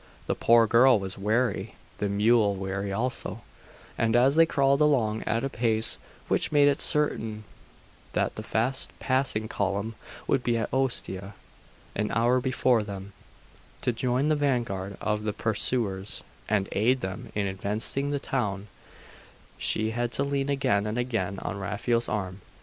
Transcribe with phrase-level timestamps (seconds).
[0.25, 3.41] The poor girl was weary; the mule weary also;
[3.99, 7.43] and as they crawled along, at a pace which made it certain
[8.13, 9.93] that the fast passing column
[10.25, 11.35] would be at Ostia
[11.93, 13.13] an hour before them,
[13.83, 18.69] to join the vanguard of the pursuers, and aid them in investing the town,
[19.59, 22.41] she had to lean again and again on Raphael's arm.